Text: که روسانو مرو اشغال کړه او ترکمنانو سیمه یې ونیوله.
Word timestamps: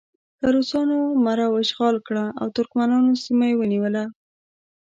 که 0.39 0.45
روسانو 0.55 0.97
مرو 1.25 1.47
اشغال 1.63 1.95
کړه 2.07 2.25
او 2.39 2.47
ترکمنانو 2.55 3.21
سیمه 3.25 3.45
یې 3.49 3.55
ونیوله. 3.57 4.03